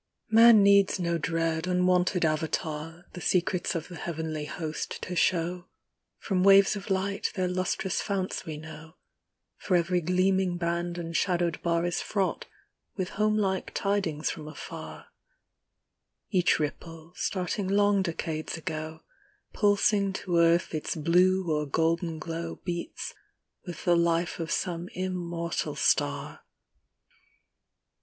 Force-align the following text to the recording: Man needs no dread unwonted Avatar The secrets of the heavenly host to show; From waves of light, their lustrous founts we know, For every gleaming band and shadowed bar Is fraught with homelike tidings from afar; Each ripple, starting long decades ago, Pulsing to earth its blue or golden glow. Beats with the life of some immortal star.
Man 0.31 0.63
needs 0.63 0.99
no 0.99 1.19
dread 1.19 1.67
unwonted 1.67 2.25
Avatar 2.25 3.05
The 3.13 3.21
secrets 3.21 3.75
of 3.75 3.87
the 3.87 3.97
heavenly 3.97 4.45
host 4.45 4.99
to 5.03 5.15
show; 5.15 5.67
From 6.17 6.43
waves 6.43 6.75
of 6.75 6.89
light, 6.89 7.31
their 7.35 7.47
lustrous 7.47 8.01
founts 8.01 8.43
we 8.43 8.57
know, 8.57 8.95
For 9.57 9.75
every 9.77 10.01
gleaming 10.01 10.57
band 10.57 10.97
and 10.97 11.15
shadowed 11.15 11.61
bar 11.61 11.85
Is 11.85 12.01
fraught 12.01 12.47
with 12.97 13.09
homelike 13.09 13.75
tidings 13.75 14.31
from 14.31 14.47
afar; 14.47 15.09
Each 16.31 16.59
ripple, 16.59 17.13
starting 17.15 17.67
long 17.67 18.01
decades 18.01 18.57
ago, 18.57 19.01
Pulsing 19.53 20.13
to 20.13 20.37
earth 20.39 20.73
its 20.73 20.95
blue 20.95 21.47
or 21.47 21.67
golden 21.67 22.17
glow. 22.17 22.55
Beats 22.65 23.13
with 23.67 23.85
the 23.85 23.95
life 23.95 24.39
of 24.39 24.49
some 24.51 24.89
immortal 24.95 25.75
star. 25.75 26.39